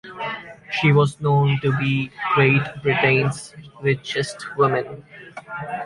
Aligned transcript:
She 0.71 0.91
was 0.91 1.19
known 1.21 1.59
to 1.61 1.77
be 1.77 2.09
Great 2.33 2.63
Britain’s 2.81 3.53
richest 3.83 4.47
woman. 4.57 5.03